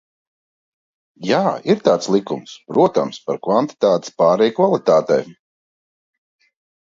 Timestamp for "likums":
2.15-2.55